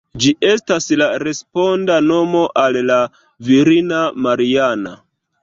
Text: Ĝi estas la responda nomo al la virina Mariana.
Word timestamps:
Ĝi 0.21 0.29
estas 0.51 0.87
la 1.01 1.09
responda 1.23 1.97
nomo 2.07 2.41
al 2.63 2.81
la 2.89 2.99
virina 3.51 4.01
Mariana. 4.29 4.97